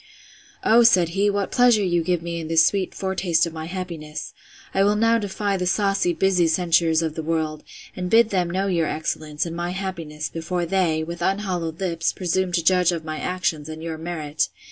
O, 0.63 0.81
said 0.81 1.09
he, 1.09 1.29
what 1.29 1.51
pleasure 1.51 1.83
you 1.83 2.01
give 2.01 2.23
me 2.23 2.39
in 2.39 2.47
this 2.47 2.65
sweet 2.65 2.95
foretaste 2.95 3.45
of 3.45 3.53
my 3.53 3.65
happiness! 3.65 4.33
I 4.73 4.83
will 4.83 4.95
now 4.95 5.19
defy 5.19 5.57
the 5.57 5.67
saucy, 5.67 6.11
busy 6.11 6.47
censurers 6.47 7.03
of 7.03 7.13
the 7.13 7.21
world; 7.21 7.63
and 7.95 8.09
bid 8.09 8.31
them 8.31 8.49
know 8.49 8.65
your 8.65 8.87
excellence, 8.87 9.45
and 9.45 9.55
my 9.55 9.69
happiness, 9.69 10.27
before 10.27 10.65
they, 10.65 11.03
with 11.03 11.21
unhallowed 11.21 11.79
lips, 11.79 12.13
presume 12.13 12.51
to 12.53 12.63
judge 12.63 12.91
of 12.91 13.05
my 13.05 13.19
actions, 13.19 13.69
and 13.69 13.83
your 13.83 13.99
merit! 13.99 14.49